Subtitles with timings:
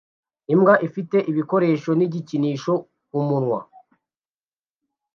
[0.53, 2.73] Imbwa ifite ibikoresho nigikinisho
[3.19, 3.59] umunwa